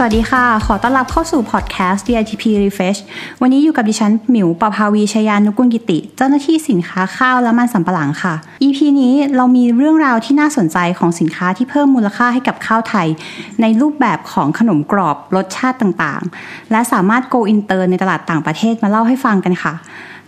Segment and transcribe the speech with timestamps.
[0.00, 3.00] สวัสดีค่ะ ขอต้อนรับเข้าสู่พอดแคสต์ DITP Refresh
[3.40, 13.08] วันนี้อยู่กับดิฉันหมิวปภาวีชยานุกุลกิติ เจ้าหน้าที่สินค้าข้าวและมันสำปะหลังค่ะ EP นี้เรามีเรื่องราวที่น่าสนใจของสินค้าที่เพิ่มมูลค่าให้กับข้าวไทย
[13.60, 19.74] ในรูปแบบของขนมกรอบรสชาติต่างๆ และสามารถ go inter ในตลาดต่างประเทศมาเล่าให้ฟังกันค่ะ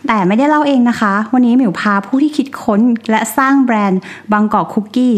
[0.08, 4.00] แต่ไม่ได้เล่าเองนะคะ วันนี้หมิวพาผู้ที่คิดค้นและสร้างแบรนด์
[4.32, 5.14] บางกอกคุกกี้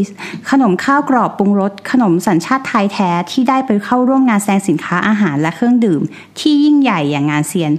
[0.51, 6.03] ขนมข้าวกรอบปรุงรสขนมสัญชาติไทยแท้ที่ได้ไปเข้าร่วมงานแสดงสินค้าอาหารและเครื่องดื่ม
[6.39, 7.73] ที่ยิ่งใหญ่อย่างงานเซียน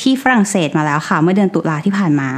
[0.00, 2.30] ที่ฝรั่งเศสมาแล้วค่ะ เมื่อเดือนตุลาที่ผ่านมา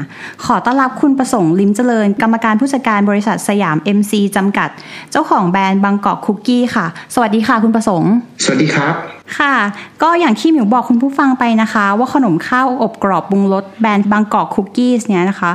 [0.44, 4.68] ขอต้อนรับคุณประสงค์ลิมเจริญ กรรมการผู้จัดการบริษัทสยาม MC จำกัด
[5.10, 8.12] เจ้าของแบรนด์ Bangkok Cookies ค่ะ สวัสดีค่ะ คุณประสงค์
[8.44, 9.54] สวัสดีครับค่ะ
[10.02, 15.52] ก็อย่างที่หมิวบอกคุณผู้ฟังไปนะคะ ว่าขนมข้าวอบกรอบปรุงรสแบรนด์ Bangkok Cookies เนี่ยนะคะ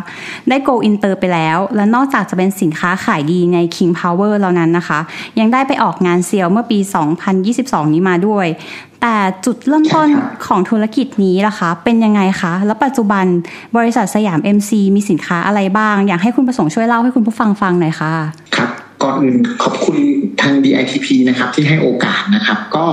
[0.49, 4.99] ได้ go inter ไปแล้ว และนอกจากจะเป็นสินค้าขายดีใน King Power แล้วนั้นนะคะ
[5.39, 6.79] ยังได้ไปออกงาน SIAL เมื่อปี
[7.35, 8.47] 2022 นี้มาด้วย
[9.01, 10.07] แต่จุดเริ่มต้น
[10.45, 13.25] ของธุรกิจนี้ล่ะคะ เป็นยังไงคะ แล้วปัจจุบัน
[13.77, 18.46] บริษัทสยาม MC มีสินค้าอะไรบ้าง อยากให้คุณประสงค์ช่วยเล่าให้คุณผู้ฟังฟังหน่อยค่ะครับ
[19.07, 19.97] ก่อนอื่นขอบคุณ
[20.41, 22.85] ทาง DITP นะครับ ที่ให้โอกาสนะครับ ก็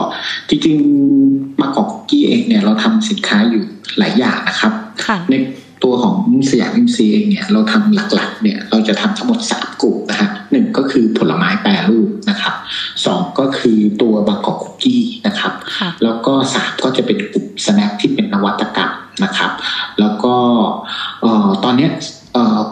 [0.49, 3.63] จริงๆมากอกคุกกี้เองเนี่ยเราทำสินค้าอยู่
[3.99, 4.73] หลายอย่างนะครับ
[5.07, 5.35] ค่ะใน
[5.85, 6.17] ตัวของ
[6.51, 12.55] สยาม MC เองเนี่ยเราทำหลักๆเนี่ยเราจะทำทั้งหมด 3 กลุ่มนะฮะหนึ่งก็คือผลไม้แปรรูปนะครับ
[13.05, 18.93] สองก็คือตัวบางกอกคุกกี้นะครับค่ะแล้วก็สามก็จะเป็นกลุ่มสแน็คที่เป็นนวัตกรรม
[19.25, 19.51] นะครับ
[20.01, 20.35] แล้วก็
[21.23, 22.23] เอ่อตอนเนี้ยเอ่อ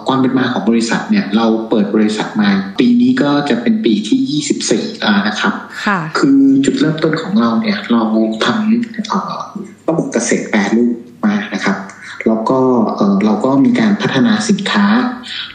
[0.09, 4.43] ความเป็นมาของบริษัทเนี่ยเราเปิดบริษัทมา ปีนี้ก็จะเป็นปีที่
[4.87, 5.55] 24แล้วนะครับ
[5.87, 8.03] ค่ะคือจุดเริ่มต้นของเราเนี่ยเรา
[8.47, 9.35] ทำเอ่อ
[9.89, 10.95] ระบบเกษตรแปรรูป
[11.25, 11.77] มานะครับ
[12.27, 12.59] แล้วก็
[12.97, 14.87] เอ่อเราก็มีการพัฒนาสินค้า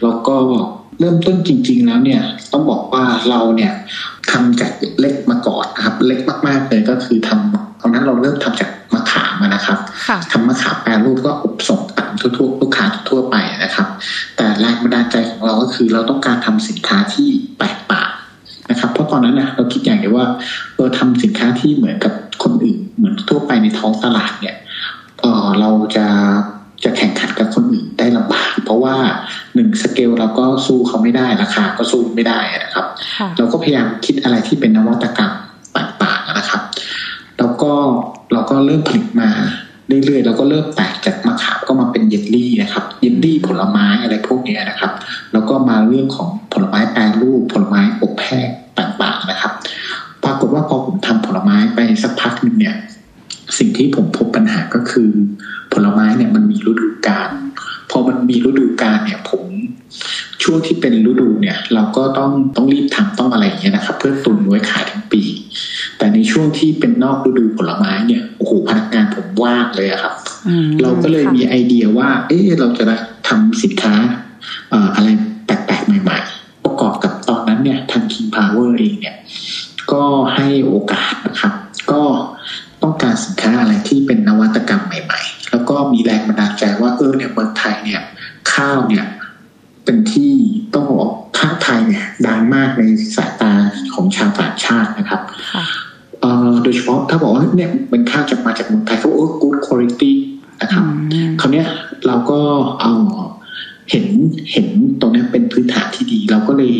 [0.03, 0.35] แล้วก็
[0.99, 2.21] เริ่มต้นจริง ๆ แล้วเนี่ย
[2.53, 3.73] ต้องบอกว่าเราเนี่ย
[4.31, 13.87] ทำจากเล็กมาก่อนนะครับ เล็กมากๆเลยก็คือทำตอนนั้นเราเริ่มทำจาก มะขามอะนะครับค่ะทำมะขามแปรรูปก็อบส่งตามทั่วๆลูกค้าทั่วๆไปนะครับ
[14.37, 18.09] แต่แรงบันดาลใจของเราก็คือเราต้องการทำสินค้าที่แปลกต่าง
[18.69, 20.25] นะครับ เพราะตอนนั้นนะเราคิดอย่างเดียวว่า
[20.77, 22.13] เราทำสินค้าที่เหมือนกับ
[22.43, 24.57] คนอื่น เหมือนทั่วไปในท้องตลาดเนี่ย
[25.19, 26.07] เออเราจะ
[26.85, 28.95] จะแข่งขันกับคนอื่นได้ลำบากเพราะว่า
[29.55, 32.85] หนึ่งสเกลเราก็สู้เขาไม่ได้ราคาก็สู้ไม่ได้นะครับ
[33.17, 35.31] ค่ะเราก็พยายามคิดอะไรที่เป็นนวัตกรรม
[35.77, 36.61] ต่างๆนะครับ
[37.39, 37.71] แล้วก็
[38.33, 39.29] เราก็เริ่มผลิตมา
[40.05, 44.91] เรื่อยๆ แล้วก็เริ่มแตกจากมะขามก็มาเป็นเยลลี่นะครับ เยลลี่ผลไม้อะไรพวกนี้นะครับ
[45.33, 48.49] แล้วก็มาเรื่องของผลไม้แปรรูปผลไม้อบแห้ง
[48.79, 49.51] ต่างๆนะครับ
[50.23, 52.75] ปรากฏว่าพอผมทำผลไม้ไปสักพักหนึ่งเนี่ย
[53.57, 55.09] สิ่งที่ผมพบปัญหาก็คือ
[55.73, 57.29] ผลไม้เนี่ยมันมีฤดูกาล
[57.89, 59.43] พอมันมีฤดูกาลเนี่ยผม
[60.49, 65.23] ช่วงที่เป็นฤดูเนี่ยเราก็ต้องต้องรีบทำต้องอะไรอย่างเงี้ยนะครับ เพื่อตุนไว้ขายทั้งปี
[65.97, 70.13] แต่ในช่วงที่เป็นนอกฤดูผลไม้เนี่ยโอ้โหพนักงานผมว่างเลยอะครับ
[70.47, 72.85] อืมเราก็เลยค่ะมีไอเดียว่า เอ๊ะเราจะ
[73.27, 73.93] ทำสินค้า
[74.69, 75.07] เอ่ออะไร
[75.45, 79.15] แปลกๆใหม่ๆ ประกอบกับตอนนั้นเนี่ยทาง King Power เองเนี่ย
[79.91, 80.03] ก็
[80.35, 81.53] ให้โอกาสนะครับ
[81.91, 82.01] ก็
[82.83, 88.01] ต้องการสินค้าอะไรที่เป็นนวัตกรรมใหม่ ๆ แล้วก็มีแรงบันดาลใจว่าเออเนี่ยเมืองไทยเนี่ย
[88.53, 89.05] ข้าวเนี่ย
[89.87, 90.33] เป็นที่
[90.73, 92.83] ต้องบอกว่าข้าวไทยเนี่ยดังมากใน
[93.15, 93.53] สายตา
[93.93, 95.21] ของชาวต่างชาตินะครับ
[95.53, 95.65] ค่ะ
[96.21, 100.11] เอ่อโดยเฉพาะถ้าบอกว่าเนี่ยเป็นข้าวจากมาจากเมืองไทยเขาโอ้ good quality
[100.61, 100.83] นะครับ
[101.13, 101.67] อืมคราวเนี้ย
[102.07, 102.39] เราก็
[102.81, 102.93] เอา
[103.91, 104.05] เห็น
[104.51, 104.67] เห็น
[105.01, 106.73] ตรงเนี้ยเป็นพื้นฐานที่ดี เราก็เลย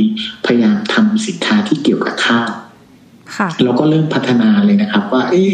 [0.45, 2.49] พยายามทำสินค้าที่เกี่ยวกับข้าว
[3.37, 5.51] ค่ะเราก็เริ่มพัฒนาเลยนะครับ ว่า เอ๊ะ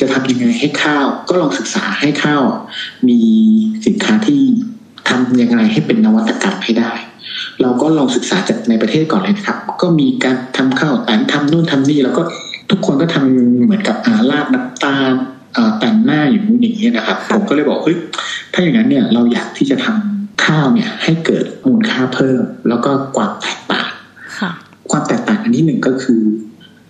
[0.00, 2.42] จะทำยังไงให้ข้าว ก็ลองศึกษาให้ข้าว
[3.08, 3.20] มี
[3.86, 4.42] สินค้าที่
[5.16, 6.92] ทำยังไงให้เป็นนวัตกรรมให้ได้
[7.62, 12.22] เราก็ลองศึกษาจากในประเทศก่อนเลยนะครับ ก็มีการทำข้าวแต่งทำนู่นทำนี่แล้วก็
[12.70, 15.12] ทุกคนก็ทำเหมือนกับอาราดน้ำตาล
[15.54, 17.96] เอ่อแต่งหน้าอย่างนู้นอย่างนี้นะครับ ผมก็เลยบอกเฮ้ย
[18.52, 23.90] ถ้าอย่างนั้นเนี่ยเราอยากที่จะทำข้าวเนี่ยให้เกิดมูลค่าเพิ่ม แล้วก็ความแตกต่าง
[24.38, 24.50] ค่ะ
[24.90, 26.22] ความแตกต่างอันที่หนึ่งก็คือ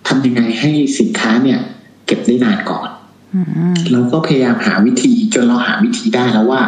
[0.07, 1.59] ทำยังไงให้สินค้าเนี่ย
[2.05, 2.89] เก็บได้นานก่อน
[3.35, 3.41] อื
[3.73, 6.61] มเราก็พยายามหาวิธีจนเราหาวิธีได้แล้วว่า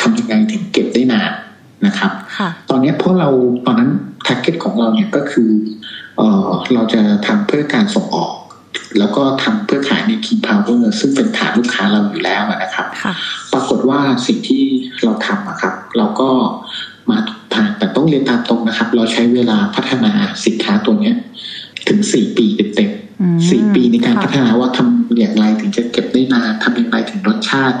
[0.00, 1.32] ทำยังไงถึงเก็บได้นาน
[1.86, 3.28] นะครับค่ะตอนเนี้ยเพราะเรา
[3.66, 3.90] ตอนนั้น
[4.24, 5.50] แท็กเก็ตของเราเนี่ยก็คือ
[6.16, 8.34] เออเราจะทำเพื่อการส่งออก
[8.98, 13.14] แล้วก็ทำเพื่อขายใน King Power ซึ่งเป็นฐานลูกค้าเราอยู่แล้วอะนะครับค่ะ
[13.52, 14.64] ปรากฏว่าสิ่งที่
[15.04, 16.30] เราทำอะครับ เราก็
[17.10, 20.12] มาถูกทางแต่ต้องเรียนตามตรงนะครับ เราใช้เวลาพัฒนา
[20.44, 21.16] สินค้าตัวเนี้ย
[21.88, 22.90] ถึงสี่ปีเต็ม
[23.22, 27.78] อืมๆสี่ปีในการค่ะพัฒนาว่าทำอย่างไรถึงจะเก็บได้นานทำอย่างไรถึงรสชาติ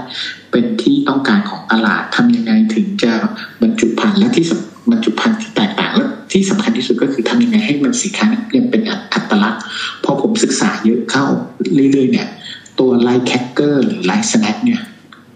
[0.50, 3.12] เป็นที่ต้องการของตลาดทำยังไงถึงจะ
[3.62, 9.62] บรรจุภัณฑ์และที่สำบรรจุภัณฑ์ที่แตกต่างและที่สำคัญที่สุดก็คือทำยังไงให้มันสินค้านั้นยังเป็นอัตลักษณ์
[10.04, 11.26] พอผมศึกษาเยอะเข้า
[11.74, 12.28] เรื่อยๆเนี่ย
[12.78, 14.80] ตัว rice cracker หรือ rice snack เนี่ย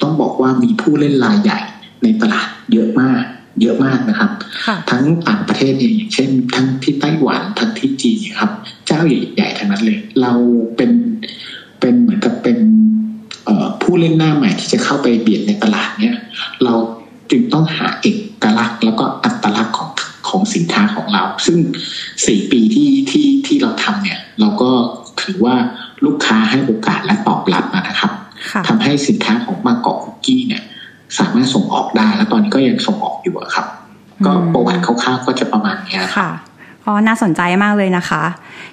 [0.02, 1.60] ต้องบอกว่ามีผู้เล่นรายใหญ่
[2.02, 3.22] ในตลาดเยอะมาก
[3.60, 4.30] เยอะมากนะครับ
[4.66, 8.50] ค่ะทั้งต่างประเทศเองอย่างเช่น ทั้งที่ไต้หวันทั้งที่จีนเนี่ยครับ
[8.86, 10.32] เจ้าใหญ่ๆทั้งนั้นเลย เรา
[10.76, 10.90] เป็น
[11.80, 12.58] เป็นเหมือนกับเป็น
[13.44, 16.14] เอ่อผู้เล่นหน้าใหม่ที่จะเข้าไปเบียดในตลาดเนี่ย
[16.64, 16.74] เรา
[17.30, 18.06] จึงต้องหาเอ
[18.42, 19.90] กลักษณ์ แล้วก็อัตลักษณ์ของ
[20.28, 21.58] ของสินค้าของเรา ซึ่ง
[22.26, 24.70] สี่ปีที่ที่ที่เราทำเนี่ย เราก็
[25.22, 25.56] ถือว่า
[26.04, 28.12] ลูกค้าให้โอกาสและตอบรับนะครับ
[28.50, 30.62] ค่ะทำให้สินค้าของบางกอกคุกกี้เนี่ย
[31.18, 33.66] สามารถส่งออกได้ แล้วตอนนี้ก็ยังส่งออกอยู่อะครับ
[34.26, 36.30] ก็อืมประวัติคร่าวๆก็จะประมาณเนี้ยครับค่ะ
[36.84, 38.22] ก็น่าสนใจมากเลยนะคะ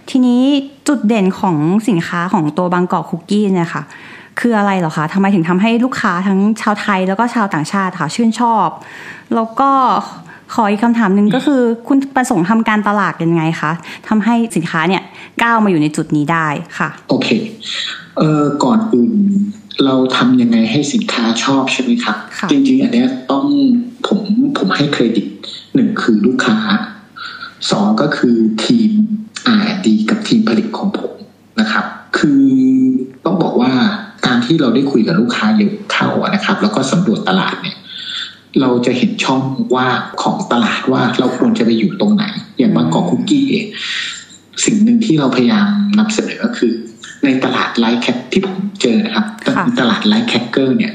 [0.09, 0.41] ทีนี้
[0.87, 1.57] จุดเด่นของ
[1.89, 3.83] สินค้าของตัวบางกอกคุกกี้เนี่ยค่ะ
[4.39, 8.67] คืออะไรเหรอคะทำไมถึงทำให้ลูกค้าทั้งชาวไทยแล้วก็ชาวต่างชาติค่ะ ชื่นชอบ
[9.35, 9.69] แล้วก็
[10.53, 13.71] ขออีกคำถามหนึ่งก็คือคุณประสงค์ทำการตลาดยังไงคะ
[14.07, 15.03] ทำให้สินค้าเนี่ย
[15.43, 16.47] ก้าวมาอยู่ในจุดนี้ได้
[16.77, 17.27] ค่ะ โอเค
[18.17, 19.11] เอ่อก่อนอื่น
[19.85, 23.45] เราทำยังไงให้สินค้าชอบใช่ไหมครับค่ะจริง ๆ อันเนี้ยต้อง
[24.07, 24.19] ผม
[24.57, 25.27] ผมให้เครดิต
[25.75, 26.57] หนึ่งคือลูกค้า
[27.71, 28.91] สองก็คือทีม
[29.57, 31.13] R&D กับทีมผลิตของผม
[31.59, 31.85] นะครับ
[32.17, 32.43] คือ
[33.25, 33.71] ต้องบอกว่า
[34.25, 37.77] การที่เราได้คุยกับลูกค้าเยอะเข้าอะนะครับ แล้วก็สำรวจตลาดเนี่ย
[38.61, 39.41] เราจะเห็นช่อง
[39.75, 42.23] ว่างของตลาดว่าเราควรจะไปอยู่ตรงไหน
[42.57, 43.65] อย่าง Bangkok Cookies เอง
[44.65, 45.67] สิ่งหนึ่งที่เราพยายาม
[45.99, 46.73] นำเสนอก็คือ
[47.23, 50.93] ในตลาดไลท์แคคที่ผมเจอนะครับค่ะตลาด rice cracker เนี่ย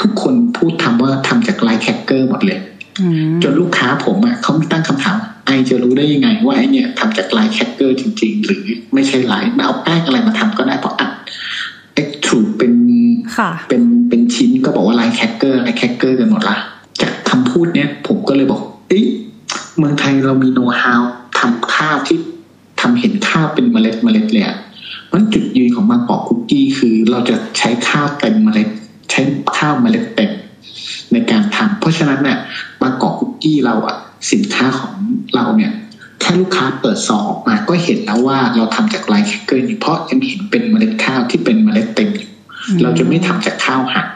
[0.00, 2.58] ทุกคนพูดคำว่าทำจาก rice cracker หมดเลย
[3.00, 8.64] อืมจนลูกค้าผมอะเขาตั้งคำถาม I จะรู้ได้ยังไง ว่าไอ้เนี่ยทำจาก rice cracker จริง ๆ หรือ
[8.94, 11.12] ไม่ใช่ rice เอาแป้งอะไรมาทำก็ได้เพราะอัด
[11.94, 12.72] extrude เป็น
[13.36, 16.56] ค่ะเป็นเป็นชิ้นก็บอกว่า rice cracker rice cracker กันหมดละ
[17.02, 19.04] จากคำพูดเนี้ยผมก็เลยบอกเอ้ย
[19.78, 21.02] เมืองไทยเรามีโน้ตฮาว
[21.38, 22.18] ทำข้าวที่
[22.80, 24.56] ทำเห็นข้าวเป็นเมล็ดเมล็ดเลยอะ
[25.14, 28.68] มันจุดยืนของ Bangkok Cookies คือเราจะใช้ข้าวเต็มเมล็ด
[29.10, 29.20] ใช้
[29.58, 30.30] ข้าวเมล็ดเต็ม
[31.12, 32.38] ในการทำเพราะฉะนั้นเนี่ย
[32.82, 33.96] Bangkok Cookies เราอะ
[34.32, 34.94] สินค้าของ
[35.34, 35.72] เราเนี่ย
[36.20, 42.30] แค่ลูกค้าเปิดซองออกมาก็เห็นแล้วว่าเราทำจาก rice cracker นี่เพราะยังเห็นเป็นเมล็ดข้าวที่เป็นเมล็ดเต็มอยู่
[42.82, 44.06] เราจะไม่ทำจากข้าวหัก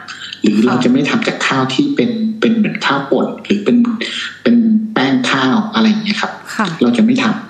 [0.41, 3.77] หรือเราจะไม่ทำจากข้าวที่เป็นเป็นเหมือนข้าวป่นหรือเป็น
[4.43, 4.55] เป็น
[4.93, 7.48] แป้งข้าวอะไรอย่างเงี้ยครับค่ะเราจะไม่ทำ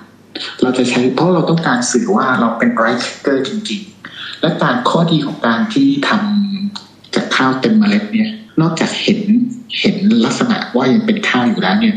[0.61, 3.81] เราจะใช้เพราะเราต้องการสื่อว่าเราเป็น rice cracker จริง
[4.11, 8.29] ๆ และการข้อดีของการที่ทำจากข้าวเต็มเมล็ดเนี่ย
[8.61, 9.21] นอกจากเห็น
[9.79, 11.95] เห็นลักษณะว่ายังเป็นข้าวอยู่แล้วเนี่ย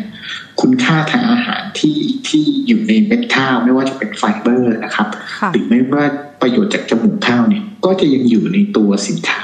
[0.61, 1.97] คุณค่าทางอาหารที่
[2.29, 5.09] ที่อยู่ในเม็ดข้าวไม่ว่าจะเป็นไฟเบอร์นะครับ
[5.39, 6.05] ค่ะหรือไม่ว่า
[6.41, 9.43] ประโยชน์จากจมูกข้าวเนี่ย ก็จะยังอยู่ในตัวสินค้า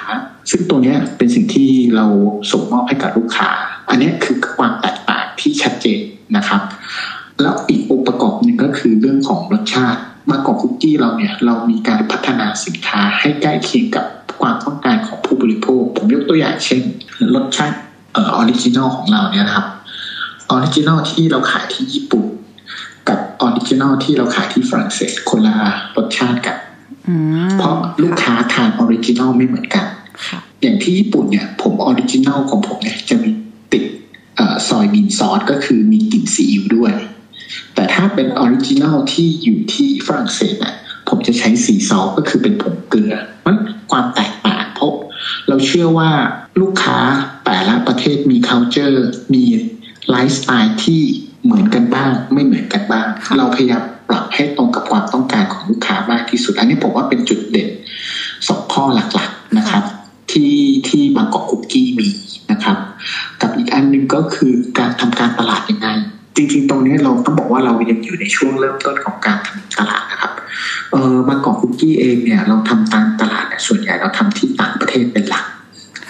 [0.51, 2.07] ซึ่งตัวเนี้ยเป็นสิ่งที่เรา
[2.53, 3.51] ส่งมอบให้กับลูกค้า
[3.89, 6.01] อันเนี้ยคือความแตกต่างที่ชัดเจน
[6.37, 6.61] นะครับ
[7.43, 7.81] แล้วอีก
[9.79, 14.07] รื่องของรสชาติมากกว่าคุกกี้เราเนี่ยเรามีการพัฒนาสินค้าให้ใกล้เคียงกับ
[14.41, 16.83] ความต้องการของผู้บริโภค ผมยกตัวอย่างเช่น
[17.35, 17.77] รสชาติ
[18.13, 19.67] เอ่อ original ของเราเนี่ยนะครับ
[20.51, 22.25] original ที่เราขายที่ญี่ปุ่น
[23.09, 25.55] กับ original ที่เราขายที่ฝรั่งเศสคนละ
[25.97, 26.57] รสชาติกัน
[27.09, 27.15] อื
[27.47, 29.87] มเพราะลูกค้าทาน original ไม่เหมือนกัน
[30.27, 33.31] ค่ะอย่างที่ญี่ปุ่นเนี่ยผม original ของผมเนี่ยจะมี
[33.73, 33.85] ติด
[34.37, 36.93] เออ soybean sauce ก็คือมีกลิ่นซีอิ๊วด้วย
[37.75, 40.77] แต่ถ้าเป็น original ที่อยู่ที่ฝรั่งเศสเนี่ย
[41.09, 43.15] ผมจะใช้สีซอสก็คือเป็นผงเกลือ
[43.47, 43.57] มัน
[43.91, 44.93] ความแตกต่างเพราะ
[45.49, 46.11] เราเชื่อว่า
[46.61, 46.99] ลูกค้า
[47.45, 48.99] แต่ละประเทศมี culture
[49.35, 49.45] มี
[50.11, 51.03] ไลฟ์สไตล์ที่
[51.45, 57.69] เหมือนกันบ้าง ไม่เหมือนกันบ้างค่ะเราพยายามปรับให้ตรงกับความต้องการของลูกค้ามากที่สุด อันนี้ผมว่าเป็นจุดเด่น
[58.49, 59.85] สองข้อหลักๆนะครับ
[60.33, 60.55] ที่
[60.89, 62.09] ที่ Bangkok Cookies มี
[62.51, 62.77] นะครับ
[63.43, 65.78] กับอีกอันหนึ่งก็คือการทำการตลาดยังไง
[66.39, 70.33] จริงๆ ตรงนี้เราต้องบอกว่าเรายังอยู่ในช่วงเริ่มต้นของการทำตลาดนะครับ
[70.93, 75.45] เออบางกอกคุกกี้เองเนี่ยเราทำตามตลาดเนี่ยส่วนใหญ่เราทำที่ต่างประเทศเป็นหลัก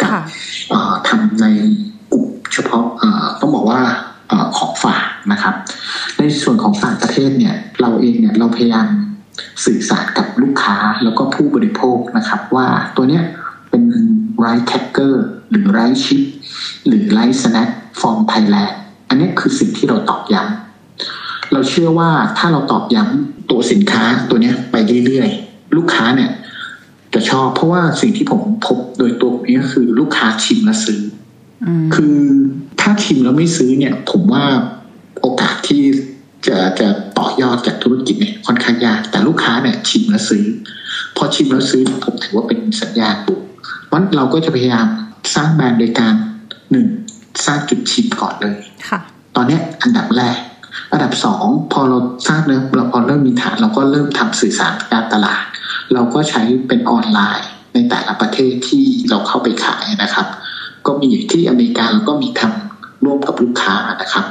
[0.00, 0.23] กับค่ะ
[0.70, 1.47] เอ่อทำใน
[2.12, 3.80] กลุ่มเฉพาะเอ่อต้องบอกว่า
[4.28, 5.54] เอ่อของฝากนะครับ
[6.18, 8.87] ในส่วนของต่างประเทศเนี่ยเราเองเนี่ยเราพยายาม
[9.64, 12.66] สื่อสารกับลูกค้าแล้วก็ผู้บริโภคนะครับ ว่า
[12.97, 13.23] ตัวเนี้ย
[13.70, 13.82] เป็น
[14.40, 16.23] rice cracker หรือ rice chip
[16.87, 17.70] หรือ rice snack
[18.00, 26.30] from Thailand อันนี้คือสิ่งที่เราตอกย้ำเราเชื่อว่าถ้าเราตอกย้ำตัวสินค้าตัวเนี้ยไปเรื่อยๆ ลูกค้าเนี่ย
[27.14, 31.00] จะชอบเพราะว่าสิ่งที่ผมพบโดยตัวผมเองก็คือลูกค้าชิมแล้วซื้อ
[31.66, 32.16] อืมคือ
[32.80, 34.44] ถ้าชิมแล้วไม่ซื้อเนี่ย ผมว่า
[35.20, 35.82] โอกาสที่
[36.46, 36.88] จะจะ
[37.18, 40.44] ต่อยอดจากธุรกิจเนี่ยค่อนข้างยากแต่ลูกค้าเนี่ยชิมแล้วซื้อ
[41.16, 43.40] พอชิมแล้วซื้อผมถือว่าเป็นสัญญาณบุก
[43.86, 44.86] เพราะเราก็จะพยายาม
[45.34, 46.14] สร้างแบรนด์โดยการ
[46.70, 46.86] หนึ่ง
[47.47, 48.57] สร้างจุดชิมก่อนเลย
[48.88, 48.99] ค่ะ
[49.37, 50.37] ตอนนี้อันดับแรก
[50.92, 55.42] อันดับสองพอเราสร้างเนื้อเราพอเริ่มมีฐานเราก็เริ่มทำสื่อสารการตลาด
[55.92, 60.26] เราก็ใช้เป็นออนไลน์ในแต่ละประเทศที่เราเข้าไปขายนะครับ
[60.87, 62.67] ก็มีอยู่ที่อเมริกาเราก็มีทำ
[63.05, 64.26] ร่วมกับลูกค้านะครับ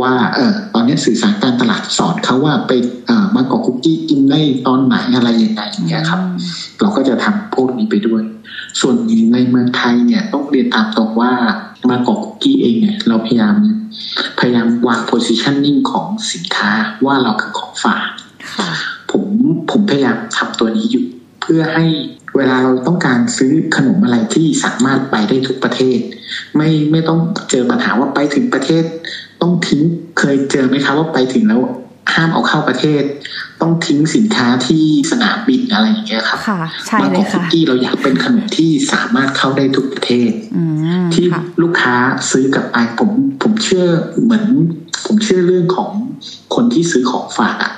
[0.00, 2.72] ว่าเออตอนนี้สื่อสารการตลาดสอนเขาว่าไป
[3.06, 6.20] เอ่อมากอกคุกกี้กินได้ตอนไหนอะไรยังไงอย่างเงี้ยครับ
[6.80, 8.22] เราก็จะทำพวกนี้ไปด้วย
[8.80, 8.96] ส่วน
[9.32, 11.32] ในเมืองไทยเนี่ยต้องเรียนตามตรงว่า
[11.90, 13.54] มาเกาะคุกกี้เองเนี่ยเราพยายาม
[14.38, 16.70] พยายามวาง positioning ของสินค้า
[17.06, 18.08] ว่าเราคือของฝาก
[18.56, 18.70] ค่ะ
[19.10, 19.24] ผม
[19.70, 21.04] ผมพยายามทำตัวนี้อยู่
[21.40, 21.84] เพื่อให้
[22.36, 25.98] เวลาเราต้องการซื้อขนมอะไรที่สามารถไปได้ทุกประเทศ
[26.56, 27.18] ไม่ไม่ต้อง
[27.50, 28.84] เจอปัญหาว่าไปถึงประเทศ
[29.42, 29.82] ต้องทิ้ง
[30.18, 31.60] เคยเจอไหมครับว่าไปถึงแล้ว
[32.14, 33.02] ห้ามเอาเข้าประเทศ
[33.60, 40.62] ต้องทิ้งสินค้าที่สนามบินอะไรอย่างเงี้ยครับค่ะใช่มาเลกอยคุค่ะกกี้เราอยากเป็นขนมที่สามารถเข้าได้ทุกประเทศอื
[41.04, 41.94] มที่ค่ะลูกค้า
[42.30, 43.10] ซื้อกับไอผม
[43.42, 43.84] ผมเชื่อ
[44.22, 44.44] เหมือน
[45.06, 45.90] ผมเชื่อเรื่องของ
[46.54, 47.72] คนที่ซื้อของฝากอะ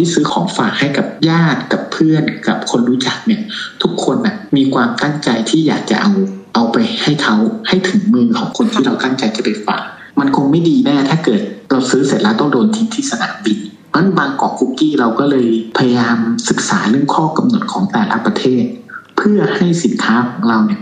[0.00, 3.42] ที่ซื้อของฝากให้กับญาติกับเพื่อนกับคนรู้จักเนี่ย
[3.82, 6.12] ทุกคนน่ะมีความตั้งใจที่อยากจะเอา
[6.54, 7.36] เอาไปให้เขา
[7.68, 9.82] ให้ถึงมือของคนที่เราตั้งใจจะไปฝาก
[10.20, 11.40] มันคงไม่ดีแน่ถ้าเกิด
[11.70, 16.16] เราซื้อเสร็จแล้วต้องโดนทิ้งที่สนามบินเพราะฉะนั้นบางกอกคุกกี้เราก็เลยพยายาม
[16.48, 18.64] ศึกษาเรื่องข้อกำหนดของแต่ละประเทศ
[19.16, 20.80] เพื่อให้สินค้าของเราเนี่ย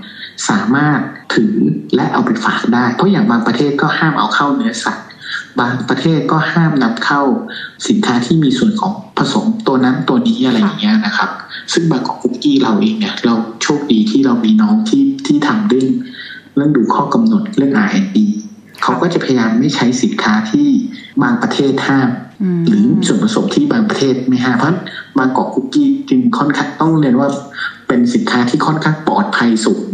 [0.49, 0.99] สามารถ
[1.35, 1.55] ถือ
[1.95, 5.08] และเอาไปฝากได้ เพราะอย่างบางประเทศก็ห้ามเอาเข้าเนื้อสัตว์
[5.61, 7.23] บางประเทศก็ห้ามนำเข้า
[7.89, 11.31] สินค้าที่มีส่วนของผสมตัวนั้นตัวนี้อะไรอย่างเงี้ยนะครับ
[11.73, 15.89] ซึ่งบางของคุกกี้เราเองเนี่ยเราโชคดีที่เรามีน้องที่ที่ทำเรื่อง
[16.57, 18.19] เรื่องดูข้อกำหนดเรื่อง R&D
[18.83, 20.69] เขาก็จะพยายามไม่ใช้สินค้าที่
[21.23, 22.09] บางประเทศห้าม
[22.43, 24.81] อืมหรือส่วนผสมที่บางประเทศไม่ห้ามเพราะฉะนั้น
[25.19, 27.29] บางกอกคุกกี้จึงค่อนข้างต้องเรียนว่า
[27.89, 29.87] เป็นสินค้าที่ค่อนข้างปลอดภัยสูง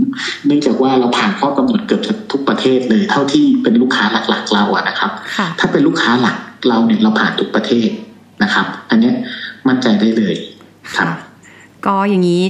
[0.46, 6.36] เนื่องจากว่าเราผ่านข้อกำหนดเกือบจะทุกประเทศเลย เท่าที่เป็นลูกค้าหลักๆ เราอะนะครับค่ะถ้าเป็นลูกค้าหลัก
[6.68, 7.88] เราเนี่ยเราผ่านทุกประเทศ
[8.42, 9.14] นะครับ อันเนี้ย
[9.68, 10.34] มั่นใจได้เลย
[10.96, 11.08] ครับ
[11.86, 12.42] ก็อย่างนี้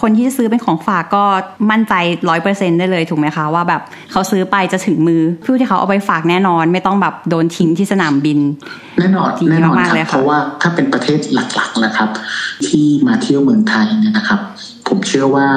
[0.00, 1.24] คนที่จะซื้อเป็นของฝากก็
[1.70, 1.94] มั่นใจ
[2.28, 3.80] ร้อยเปอร์เซ็นได้เลยถูกไหมคะว่าแบบ
[4.12, 8.38] เขาซื้อไปจะถึงมือผู้ที่เขาเอาไปฝากแน่นอน ไม่ต้องแบบโดนทิ้งที่สนามบิน
[9.00, 12.08] แน่นอนดีแน่นอนมากคๆรัเลบยค่ะเพราะว่าถ้าเป็นประเทศหลักๆนะครับ
[12.66, 14.40] ที่มาเที่ยวเมืองไทยเนี่ยนะครับ
[14.90, 15.48] ผมเชื่อว่า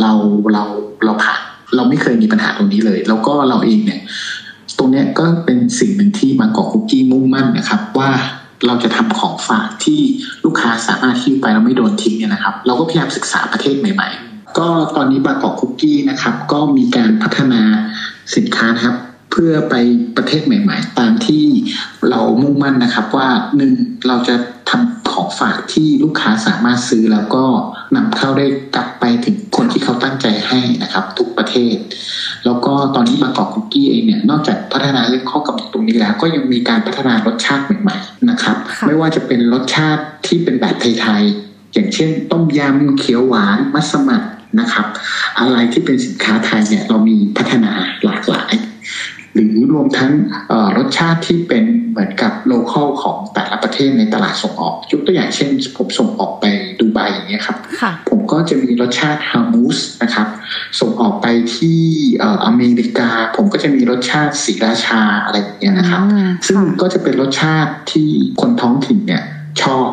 [0.00, 0.12] เรา
[0.52, 0.64] เรา
[1.04, 1.40] เราผ่าน
[1.76, 4.00] เราไม่เคยมีปัญหาตรงนี้เลย แล้วก็เราเองเนี่ย
[4.78, 8.10] ตรงเนี้ยก็เป็นสิ่งหนึ่งที่บางกอกคุกกี้มุ่งมั่นนะครับ ว่า
[8.66, 10.00] เราจะทำของฝากที่
[10.44, 17.62] ลูกค้าสามารถหิ้วไปแล้วไม่โดนทิ้งเนี่ยนะครับ เราก็พยายามศึกษาประเทศใหม่ ๆ ก็ตอนนี้บางกอกคุกกี้นะครับ ก็มีการพัฒนา
[18.36, 18.96] สินค้านะครับ
[19.30, 19.74] เพื่อไป
[20.16, 21.44] ประเทศใหม่ ๆ ตามที่
[22.10, 23.72] เรามุ่งมั่นนะครับ ว่าหนึ่ง
[24.06, 24.34] เราจะ
[25.38, 27.44] ฝากที่ลูกค้าสามารถซื้อแล้วก็
[27.96, 31.76] นำเข้าได้กลับไปถึงคนที่เขาตั้งใจให้นะครับ ทุกประเทศ
[32.44, 44.22] แล้วก็ตอนนี้บางกอกคุกกี้เองเนี่ยนอกจากพัฒนาเรื่องข้อกำหนดตรงนี้แล้ว ก็ยังมีการพัฒนารสชาติใหม่ๆนะครับค่ะไม่ว่าจะเป็นรสชาติที่เป็นแบบไทยๆอย่างเช่น ต้มยำเขียวหวานมัสมั่น
[44.60, 44.86] นะครับ
[45.38, 47.72] อะไรที่เป็นสินค้าไทยเนี่ยเรามีพัฒนา
[48.04, 48.52] หลากหลาย
[49.34, 50.12] หรือรวมทั้ง
[50.48, 56.44] เอ่อรสชาติที่เป็นเหมือนกับโลเคอลของแต่ละประเทศในตลาดส่งออก ยกตัวอย่างเช่น ผมส่งออกไป
[56.80, 60.28] ดูไบอย่างเงี้ยครับค่ะผมก็จะมีรสชาติฮามูสนะครับ
[60.80, 61.80] ส่งออกไปที่
[62.18, 68.08] เอ่ออเมริกา ผมก็จะมีรสชาติศรีราชาอะไรอย่างเงี้ยนะครับอืมซึ่งค่ะก็จะเป็นรสชาติที่
[68.40, 69.24] คนท้องถิ่นเนี่ย
[69.62, 69.88] ชอบ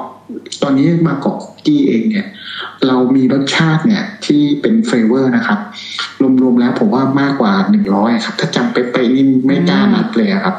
[0.64, 2.28] ตอนนี้มากอกกี้เองเนี่ย
[2.88, 5.60] เรามีรสชาติเนี่ยที่เป็น flavor นะครับ
[6.42, 10.56] รวมๆแล้วผมว่ามากกว่าหนึ่งร้อยครับ ถ้าจำไปไปนี่ไม่กล้านับเลยครับ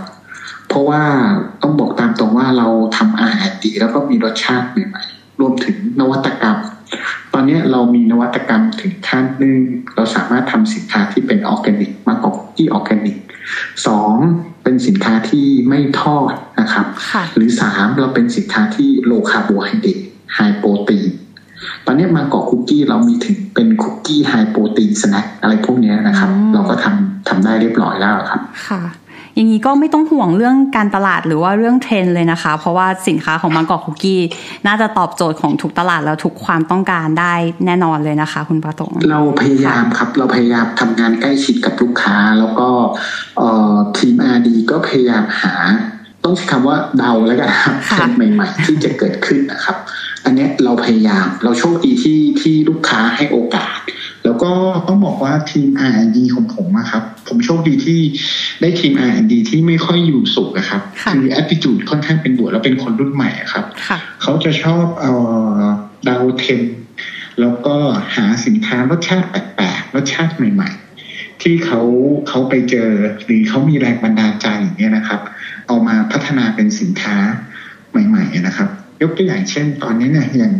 [0.68, 1.02] เพราะว่า
[1.62, 6.58] ต้องบอกตามตรงว่าเราทำอาหารดีแล้วก็มีรสชาติใหม่ๆ รวมถึงนวัตกรรม
[7.32, 9.58] ตอนนี้เรามีนวัตกรรมถึงขั้นหนึ่ง
[9.94, 13.16] เราสามารถทำสินค้าที่เป็นออร์แกนิกมากกว่าที่ออร์แกนิก
[13.86, 14.12] สอง
[14.62, 19.98] เป็นสินค้าที่ไม่ทอดนะครับค่ะหรือสามเราเป็นสินค้าที่ low carbohydrate
[20.34, 21.10] high protein
[21.86, 28.80] ตอนนี้มากอกคุกกี้เรามีถึงเป็นคุกกี้ high protein snack อะไรพวกเนี้ยนะครับอืมเราก็ทำทำได้เรียบร้อยแล้วครับ ค่ะ
[29.38, 34.20] อย่างนี้ก็ไม่ต้องห่วงเรื่องการตลาดหรือว่าเรื่องเทรนด์เลยนะคะ เพราะว่าสินค้าของ Bangkok Cookies
[34.66, 37.34] น่าจะตอบโจทย์ของทุกตลาดแล้วทุกความต้องการได้
[37.66, 42.68] แน่นอนเลยนะคะ คุณประตงเราพยายามครับเราพยายามทำงานใกล้ชิดกับลูกค้า แล้วก็
[43.96, 45.54] ทีมอทีม RD ก็พยายามหา
[46.28, 49.76] ต้องใช้คำว่าเดาแล้วกันครับค่ะเทรนด์ใหม่ ๆ ที่จะเกิดขึ้นนะครับ
[50.24, 53.76] อันเนี้ยเราพยายามเราโชคดีที่ที่ลูกค้าให้โอกาส
[54.24, 54.52] แล้วก็
[54.88, 58.00] ต้องบอกว่าทีม R&D ของผมอะครับ ผมโชคดีที่
[58.60, 65.12] ได้ทีม R&D ที่ไม่ค่อยอยู่สุขอะครับค่ะคือ attitude ค่อนข้างเป็นบวกแล้วเป็นคนรุ่นใหม่อะครับค่ะเขาจะชอบเอา
[66.08, 66.60] ดาวเทม
[67.40, 67.76] แล้วก็
[68.16, 71.80] หาสินค้ารสชาติแปลกๆรสชาติใหม่ ๆ ที่เขา
[72.28, 72.90] เขาไปเจอ
[73.24, 75.20] หรือเขามีแรงบันดาลใจอย่างเงี้ยนะครับ
[75.68, 77.16] เอามาพัฒนาเป็นสินค้า
[78.08, 78.68] ใหม่ ๆ นะครับ
[79.02, 80.54] ยกตัวอย่างเช่น ตอนนี้เนี่ยอย่าง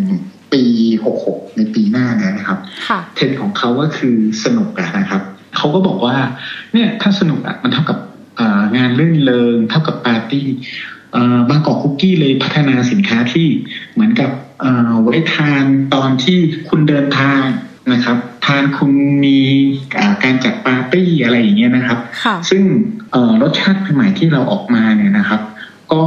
[0.53, 0.62] ปี
[1.07, 5.23] 66 ในปีหน้าเนี่ยนะครับค่ะเทรนด์ของเขาก็คือสนุกอะนะครับ
[5.57, 6.17] เขาก็บอกว่า
[6.73, 7.99] เนี่ยถ้าสนุกอะมันเท่ากับ
[8.37, 10.47] เอ่องานเล่นเริงเท่ากับปาร์ตี้
[11.12, 13.49] เอ่อบางกอกคุกกี้เลยพัฒนาสินค้าที่
[13.93, 16.38] เหมือนกับเอ่อไว้ทานตอนที่
[16.69, 17.43] คุณเดินทาง
[17.92, 18.90] นะครับทานคุณ
[19.25, 19.38] มี
[19.99, 22.62] อ่าการจัดปาร์ตี้อะไรอย่างเงี้ยนะครับค่ะซึ่ง
[23.12, 25.40] เอ่อรสชาติใหม่ๆที่เราออกมาเนี่ยนะครับ
[25.92, 26.04] ก็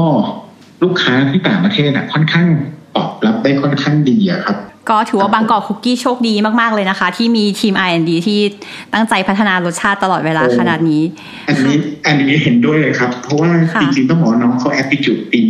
[0.83, 2.47] ลูกค้าที่ต่างประเทศอะค่อนข้าง
[2.95, 4.57] ตอบรับได้ค่อนข้างดีอะครับ
[4.89, 8.39] ก็ถือว่าบางกอกคุกกี้โชคดีมากๆเลยนะคะ ที่มีทีม R&D ที่
[8.93, 11.01] ตั้งใจพัฒนารสชาติตลอดเวลาโอ้ขนาดนี้
[11.47, 15.43] อันนี้อันนี้เห็นด้วยเลยครับ เพราะว่าค่ะจริงๆต้องบอกว่าน้องเขาแอปพลิจูดดี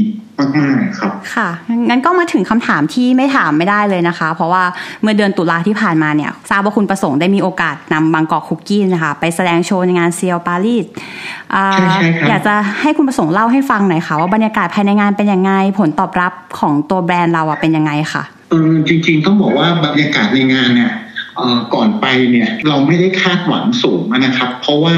[0.60, 1.50] มากๆครับค่ะ
[1.90, 4.64] งั้นก็มาถึงคำถามที่ไม่ถามไม่ได้เลยนะคะ เพราะว่า
[5.02, 10.86] เมื่อเดือนตุลาที่ผ่านมาเนี่ยทราบว่าคุณประสงค์ได้มีโอกาสนำบางกอกคุกกี้นะคะ ไปแสดงโชว์ในงานเซียลปารีส
[11.56, 21.11] อ่าใช่ใช่ครับอยากจะให้คุณประสงค์เล่าให้ฟังหน่อยค่ะว่าบรรยากาศภายในงานเป็นยังไง ผลตอบรับของตัวแบรนด์เราอะเป็นยังไงค่ะเออจริง ๆ ต้องบอกว่าบรรยากาศในงานเนี่ยเอ่อ
[21.74, 24.96] ก่อนไปเนี่ยเราไม่ได้คาดหวังสูงนะครับ เพราะว่า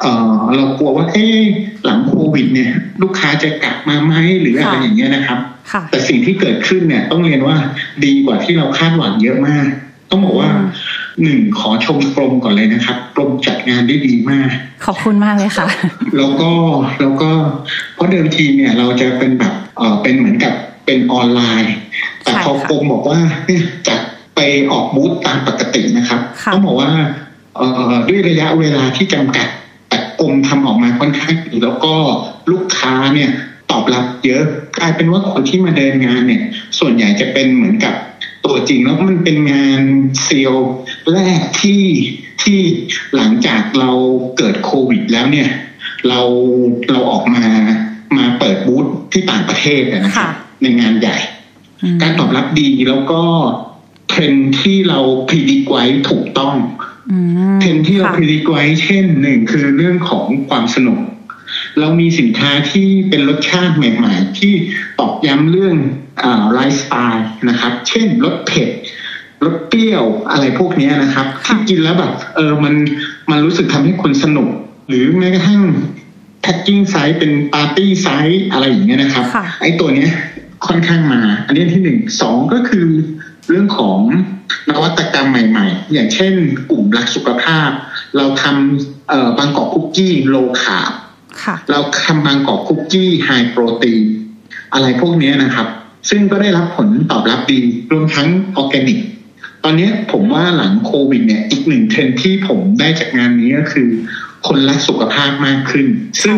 [0.00, 1.40] เอ่อเรากลัวว่าเอ๊ะ
[1.84, 2.70] หลังโควิดเนี่ย
[3.02, 5.38] ลูกค้าจะกลับมาไหมหรืออะไรค่ะอย่างเงี้ยนะครับ
[5.72, 7.56] ค่ะแต่สิ่งที่เกิดขึ้นเนี่ยต้องเรียนว่า
[8.04, 9.66] ดีกว่าที่เราคาดหวังเยอะมาก
[10.10, 10.66] ต้องบอกว่าอืม
[11.22, 14.50] หนึ่งขอชมกรมก่อนเลยนะครับกรมจัดงานได้ดีมาก
[14.86, 15.66] ขอบคุณมากเลยค่ะ
[16.16, 16.50] แล้วก็
[17.00, 17.30] แล้วก็
[17.94, 20.54] เพราะเดิมทีเนี่ยเราจะเป็นแบบเออเป็นเหมือนกับ
[20.86, 21.74] เป็นออนไลน์
[22.22, 24.00] แต่ใช่พอค่ะกรมบอกว่าเนี่ยจัด
[24.38, 24.42] ไป
[24.72, 26.92] ออกบูธตามปกตินะครับค่ะต้องบอกว่า
[27.56, 29.48] เอ่อด้วยระยะเวลาที่จำกัด
[29.88, 31.94] แต่กรมทำออกมาค่อนข้างดีแล้วก็
[32.50, 33.30] ลูกค้าเนี่ย
[33.70, 34.44] ตอบรับเยอะ
[34.78, 36.42] กลายเป็นว่าคนที่มาเดินงานเนี่ย
[36.78, 37.94] ส่วนใหญ่จะเป็นเหมือนกับ
[38.46, 39.82] ตัวจริงแล้วมันเป็นงาน
[40.24, 40.72] เซลล์
[41.12, 41.84] แรกที่
[42.42, 42.60] ที่
[43.16, 43.90] หลังจากเรา
[44.38, 45.48] เกิดโควิดแล้วเนี่ย
[46.08, 46.20] เรา
[46.92, 47.46] เราออกมา
[48.16, 50.28] มาเปิดบูธที่ต่างประเทศอะนะครับค่ะ
[50.62, 51.16] ในงานใหญ่
[51.82, 53.22] อืมการตอบรับดีแล้วก็
[54.18, 56.54] เทรนด์ที่เรา predict ไว้ถูกต้อง
[57.10, 57.18] อื
[57.54, 60.98] มเทรนด์ที่เราค่ะ predict ไว้เช่นหนึ่งคือเรื่องของความสนุก
[61.80, 64.52] เรามีสินค้าที่เป็นรสชาติใหม่ๆ ที่
[65.00, 65.76] ตอกย้ำเรื่อง
[66.54, 68.68] ไลฟ์สไตล์นะครับ เช่นรสเผ็ด
[69.44, 72.74] รสเปรี้ยวอะไรพวกเนี้ยนะครับค่ะที่กินแล้วแบบเออมัน
[73.30, 74.48] มันรู้สึกทำให้คนสนุก
[74.88, 75.62] หรือแม้กระทั่ง
[76.42, 80.10] packing size เป็น party size อะไรอย่างเงี้ยนะครับค่ะไอ้ตัวเนี้ย
[80.66, 82.88] ค่อนข้างมา อันนี้ที่หนึ่งสองก็คือ
[83.48, 83.98] เรื่องของ
[84.70, 86.34] นวัตกรรมใหม่ ๆ อย่างเช่น
[86.70, 87.70] กลุ่มรักสุขภาพ
[88.16, 90.92] เราทำเอ่อ Bangkok Cookies low carb
[91.44, 94.04] ค่ะเราทำ Bangkok Cookies high protein
[94.74, 95.66] อะไรพวกเนี้ยนะครับ
[96.10, 97.60] ซึ่งก็ได้รับผลตอบรับดี
[97.92, 98.98] รวมทั้งออร์แกนิก
[99.64, 103.88] ตอนนี้ผมว่าหลังโควิดเนี่ยอีกหนึ่งเทรนด์ที่ผมได้จากงานนี้ก็คือ
[104.46, 105.86] คนรักสุขภาพมากขึ้น
[106.22, 106.36] ซึ่ง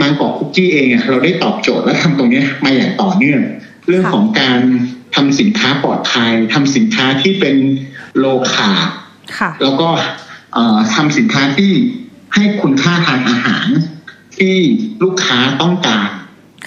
[0.00, 3.40] Bangkok Cookies เองอะเราได้ตอบโจทย์และทำตรงเนี้ยมาอย่างต่อเนื่อง
[3.88, 4.60] เรื่องของการ
[5.14, 7.56] ทำสินค้าปลอดภัยทำสินค้าที่เป็น
[8.18, 8.88] low carb
[9.38, 9.88] ค่ะแล้วก็
[10.54, 11.72] เอ่อทำสินค้าที่
[12.34, 13.68] ให้คุณค่าทางอาหาร
[14.38, 14.54] ที่
[15.02, 16.08] ลูกค้าต้องการ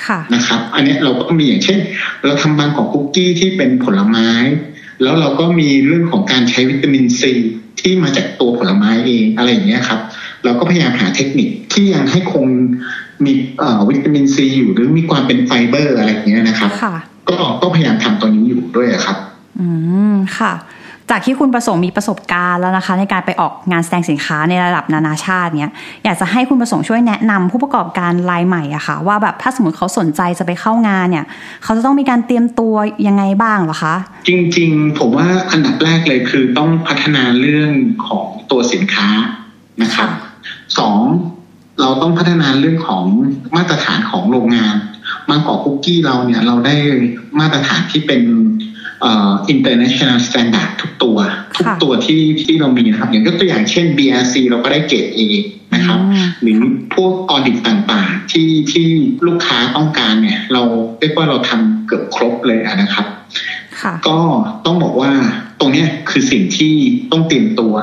[0.06, 1.80] ค่ะนะครับ อันเนี้ยเราก็มีอย่างเช่น
[2.26, 4.30] เราทำบางกอกคุกกี้ที่เป็นผลไม้
[5.02, 7.34] แล้วเราก็มีเรื่องของการใช้วิตามินซี
[7.82, 10.00] ที่มาจากตัวผลไม้เองอะไรอย่างเงี้ยครับ
[10.44, 12.46] เราก็พยายามหาเทคนิคที่ยังให้คง
[13.26, 16.96] มีเอ่อวิตามินซีอยู่หรือมีความเป็นไฟเบอร์อะไรอย่างเงี้ยนะครับค่ะ
[17.30, 19.18] ก็ก็พยายามทำตัวนี้อยู่ด้วยครับ
[19.60, 19.68] อื
[20.14, 20.54] มค่ะ
[21.12, 31.26] จากที่คุณประสงค์มีประสบการณ์แล้วนะคะ ในการไปออกงานแสดงสินค้าในระดับนานาชาติเนี้ยอยากจะให้คุณประสงค์ช่วยแนะนำผู้ประกอบการรายใหม่อะค่ะ ว่าแบบถ้าสมมติเขาสนใจจะไปเข้างานเนี่ย
[31.64, 32.76] เขาจะต้องมีการเตรียมตัว
[33.08, 33.96] ยังไงบ้างหรอคะ
[34.28, 37.72] จริง ๆ ผมว่าอันดับแรกเลยคือต้องพัฒนาเรื่อง
[38.08, 39.08] ของตัวสินค้า
[39.82, 40.10] นะครับ
[40.78, 40.98] สอง
[41.82, 43.04] เราต้องพัฒนาเรื่องของ
[43.56, 44.76] มาตรฐานของโรงงาน
[45.30, 46.76] บางกอกคุกกี้เราเนี่ยเราได้
[47.40, 48.22] มาตรฐานที่เป็น
[49.02, 51.18] เอ่อ international standard ทุกตัว
[51.58, 55.20] ทุกตัวที่ที่เรามีนะครับ อย่างยกตัวอย่างเช่น BRC เราก็ได้เกรด A
[55.74, 56.60] นะครับอืมหรือ
[56.94, 58.88] พวกออดิตต่างๆ ที่ที่
[59.28, 60.62] ลูกค้าต้องการเนี่ย เรา
[61.00, 63.06] เรียกว่าเราทำเกือบครบเลยอะนะครับ
[63.38, 63.53] ค่ะ
[64.08, 64.20] ก็
[64.66, 65.12] ต้องบอกว่า
[65.60, 66.74] ตรงเนี้ยคือสิ่งที่
[67.12, 67.74] ต้องเตรียมตัว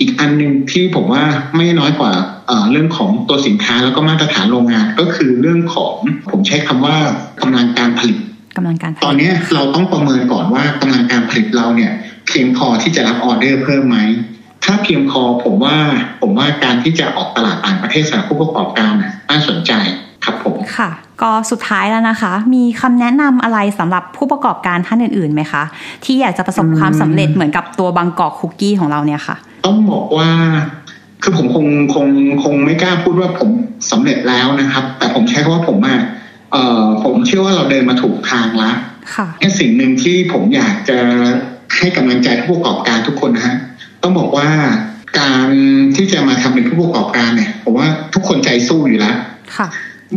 [0.00, 1.24] อีกอันหนึ่งที่ผมว่า
[1.56, 2.12] ไม่น้อยกว่า
[2.46, 5.94] เอ่อเรื่องของตัวสินค้าแล้วก็มาตรฐานโรงงาน ก็คือเรื่องของ
[6.30, 6.96] ผมใช้คำว่า
[7.40, 8.18] กำลังการผลิต
[8.56, 11.92] กำลังการผตอนลิตเนี้ยเราต้องประเมินก่อนว่ากำลังการผลิตเราเนี่ย
[12.26, 13.98] เพียงพอที่จะรับออเดอร์เพิ่มไหม
[14.64, 15.76] ถ้าเพียงพอผมว่า
[16.22, 18.92] ผมว่าการที่จะออกตลาดต่างประเทศสำหรับผู้ประกอบการ
[19.30, 19.72] น่าสนใจ
[20.24, 20.90] ครับผมค่ะ
[21.22, 25.62] ก็สุดท้ายแล้วนะคะ มีคำแนะนำอะไรสำหรับผู้ประกอบการท่านอื่นๆไหมคะ
[26.04, 30.28] ที่อยากจะประสบความสำเร็จเหมือนกับตัวบางกอกคุกกี้ของเราเนี่ยค่ะ ต้องบอกว่า
[31.22, 32.06] คือผมคงคง
[32.42, 33.50] คงไม่กล้าพูดว่าผม
[33.90, 35.98] สำเร็จแล้วนะครับ แต่ผมใช้คำว่าผมอะ
[36.52, 38.74] เอ่อผมเชื่อว่าเราเดินมาถูกทางแล้ว
[39.38, 40.98] แค่สิ่งหนึ่งที่ผมอยากจะ
[41.76, 43.56] ให้กำลังใจผู้ประกอบการทุกคนนะฮะ
[44.02, 44.48] ต้องบอกว่า
[45.20, 45.48] การ
[45.96, 49.16] ที่จะมาทำเป็นผู้ประกอบการเนี่ยผมว่าทุกคนใจสู้อยู่แล้ว
[49.56, 49.68] ค่ะ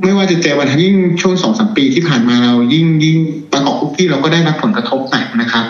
[0.02, 3.17] ไม่ว่าจะเจอวันยิ่งช่วงสองสมปีที่ผ่านมาเรายิ่งยิ่ง
[3.54, 5.65] ประกอบคุกกี้เราก็ได้รับผลกระทบหนักนะครับ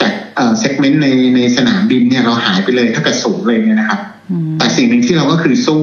[0.00, 4.00] จากเอ่อเซกเมนต์ในในสนามบินเนี่ยเราหายไปเลยถ้าเกิดสูงเลยเนี่ยนะครับ
[4.58, 5.82] แต่สิ่งหนึ่งที่เราก็คือสู้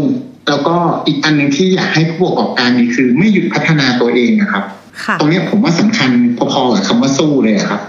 [0.49, 0.75] แล้วก็
[1.07, 4.63] อีกอันหนึ่งที่อยากให้ผู้ประกอบการมีคือไม่หยุดพัฒนาตัวเองนะครับ
[5.19, 7.81] ตรงนี้ผมว่าสำคัญพอๆกับคำว่าสู้เลยครับ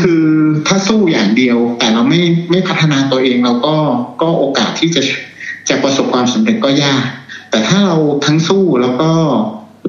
[0.00, 0.24] คือ
[0.66, 3.76] ถ้าสู้อย่างเดียว แต่เราไม่ไม่พัฒนาตัวเองเราก็
[4.22, 5.02] ก็โอกาสที่จะ
[5.68, 7.04] จะประสบความสำเร็จก็ยาก
[7.50, 9.10] แต่ถ้าเราทั้งสู้แล้วก็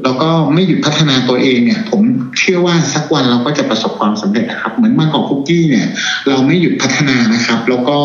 [0.03, 2.01] แล้วก็ไม่หยุดพัฒนาตัวเองเนี่ย ผม
[2.39, 5.87] เชื่อว่าสักวันเราก็จะประสบความสำเร็จนะครับ เหมือนมากอกคุกกี้เนี่ย
[6.27, 7.99] เราไม่หยุดพัฒนานะครับ แล้วก็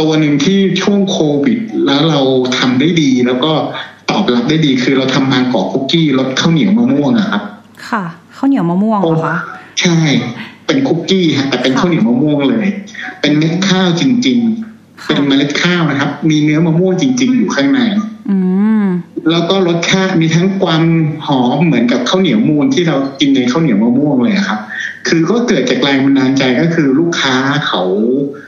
[0.00, 2.20] ตัวหนึ่งที่ช่วงโควิด แล้วเรา
[2.58, 3.52] ทำได้ดี แล้วก็
[4.10, 7.42] ตอบรับได้ดีคือเราทำมางกอกคุกกี้รสข้าวเหนียวมะม่วงนะครับ
[7.88, 8.04] ค่ะ
[8.36, 9.36] ข้าวเหนียวมะม่วงเหรอคะ
[9.80, 9.96] ใช่
[10.66, 12.66] เป็นคุกกี้ฮะแต่เป็นข้าวเหนียวมะม่วงเลย
[13.20, 14.38] เป็นเม็ดข้าวจริง
[14.74, 17.80] ๆ เป็นเมล็ดข้าวนะครับ มีเนื้อมะม่วงจริง ๆ อยู่ข้างใน
[19.30, 20.82] แล้วก็รสชาติมีทั้งความ
[21.26, 24.60] หอมเหมือนกับข้าวเหนียวมูนที่เรากินในข้าวเหนียวมะม่วงเลยครับ
[25.08, 27.36] คือก็เกิดจากแรงบันดาลใจก็คือลูกค้า
[27.66, 27.82] เขา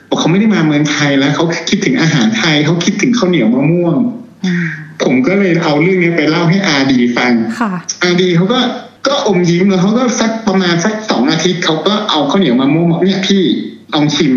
[0.08, 3.96] บอกเขาไม่ได้มาเมืองไทยแล้วเขาคิดถึงอาหารไทยเขาคิดถึงข้าวเหนียวมะม่วง
[5.02, 7.32] ผมก็เลยเอาเรื่องนี้ไปเล่าให้อาดีฟัง
[8.02, 8.60] อาดีเขาก็
[9.06, 13.44] ก็อมยิ้มแล้วเขาก็สักประมาณสักสองอาทิตย์เขาก็เอาข้าวเหนียวมะม่วงเนี่ยพี่
[13.94, 14.32] ลองชิม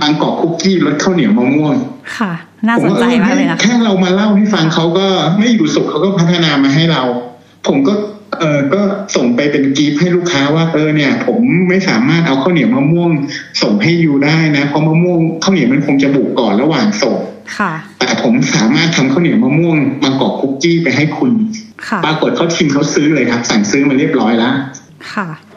[0.00, 1.74] บางกอกคุกกี้รสข้าวเหนียวมะม่วง
[2.18, 2.32] ค่ะ
[2.68, 5.06] น่าสนใจมากเลยนะแค่เรามาเล่าให้ฟังเขาก็
[5.38, 7.02] ไม่อยู่สุขเขาก็พัฒนามาให้เรา
[7.66, 7.94] ผมก็
[8.40, 8.80] เออก็
[9.16, 11.38] ส่งไปเป็นกีฟให้ลูกค้าว่าเออเนี่ย ผม
[11.68, 13.10] ไม่สามารถเอาข้าวเหนียวมะม่วง
[13.62, 17.18] ส่งให้ยูได้นะ เพราะมะม่วงข้าวเหนียวมันคงจะบุกก่อนระหว่างส่ง
[17.58, 21.32] ค่ะ แต่ผมสามารถทำข้าวเหนียวมะม่วงมากอกคุกกี้ไปให้คุณ
[22.04, 24.54] ปรากฏเขาชิมเขาซื้อเลยครับ สั่งซื้อมาเรียบร้อยแล้ว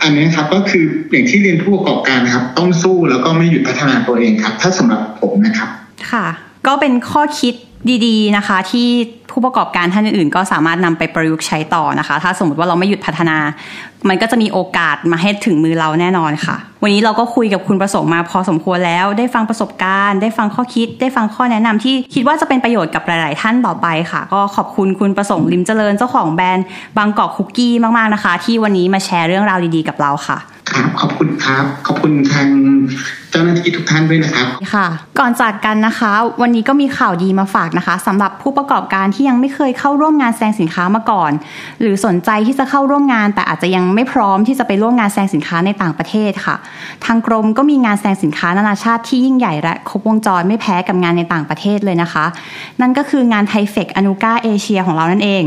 [0.04, 5.70] อันนี้ครับก็คืออย่างที่เรียนผู้ประกอบการนะครับ ต้องสู้แล้วก็ไม่หยุดพัฒนาตัวเองครับ ถ้าสำหรับผมนะครับ
[6.12, 6.26] ค่ะ
[6.68, 7.54] ก็เป็นข้อคิด
[8.06, 8.88] ดีๆนะคะ ที่
[9.32, 13.38] ผู้ประกอบการท่านอื่นก็สามารถนำไปประยุกต์ใช้ต่อนะคะ ถ้าสมมติว่าเราไม่หยุดพัฒนา
[14.10, 26.66] มันก็จะมีโอกาสมาให้ถึงมือเราแน่นอนค่ะ วันนี้เราก็คุยกับคุณประสงค์มาพอสมควรแล้ว ได้ฟังประสบการณ์ ได้ฟังข้อคิด ได้ฟังข้อแนะนำที่คิดว่าจะเป็นประโยชน์กับหลาย ๆ ท่านต่อไปค่ะ ก็ขอบคุณคุณประสงค์ลิมเจริญเจ้าของแบรนด์
[26.98, 30.38] บางกอกคุกกี้มาก ๆ นะคะ ที่วันนี้มาแชร์เรื่องราวดี ๆ กับเราค่ะ
[30.72, 32.48] ครับขอบคุณครับ ขอบคุณทาง
[33.32, 34.88] เจ้าหน้าที่ทุกท่านด้วยนะครับค่ะ
[35.20, 36.12] ก่อนจากกันนะคะ
[36.42, 41.32] วันนี้ก็มีข่าวดีมาฝากนะคะสำหรับผู้ประกอบการที่ยังไม่เคยเข้าร่วมงานแสดงสินค้ามาก่อน
[41.82, 46.56] หรือสนใจที่จะเข้าร่วมงาน แต่อาจจะยังไม่พร้อมที่จะไปร่วมงานแสดงสินค้าในต่างประเทศค่ะ
[47.06, 52.26] ทางกรมก็มีงานแสดงสินค้านานาชาติที่ยิ่งใหญ่และครบวงจรไม่แพ้กับงานในต่างประเทศเลยนะคะ
[52.82, 55.44] นั่นก็คืองานไทเฟกอนุกาเอเชียของเรานั่นเอง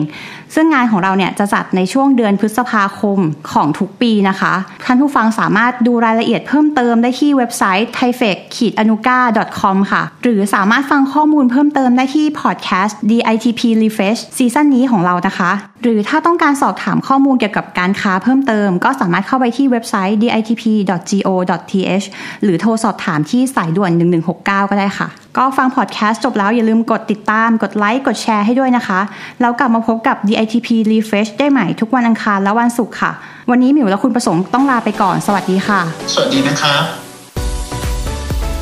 [0.54, 3.18] ซึ่งงานของเราเนี่ยจะจัดในช่วงเดือนพฤษภาคม
[3.52, 9.18] ของทุกปีนะคะท่านผู้ฟังสามารถดูรายละเอียดเพิ่มเติมได้ที่เว็บไซต์ t h a i f e c a n u k a
[9.60, 22.06] c o m ค่ะ หรือสามารถฟังข้อมูลเพิ่มเติมได้ที่พอดแคสต์ DITP Refresh ซีซั่นนี้ของเรานะคะ หรือถ้าต้องการสอบถามข้อมูลเกี่ยวกับการค้าเพิ่มเติม ก็สามารถเข้าไปที่เว็บไซต์ ditp.go.th
[22.42, 23.90] หรือโทรสอบถามที่สายด่วน
[24.26, 25.08] 1169 ก็ได้ค่ะ
[25.38, 29.00] ก็ฟังพอดแคสต์จบแล้วอย่าลืมกดติดตาม กดไลค์ กดแชร์ให้ด้วยนะคะ
[29.40, 33.12] แล้วกลับมาพบกับ DITP Refresh ได้ใหม่ทุกวันอังคารและวันศุกร์ค่ะ
[33.50, 35.80] วันนี้หมิวและคุณประสงค์ต้องลาไปก่อน สวัสดีค่ะ
[36.12, 37.01] สวัสดีนะครับ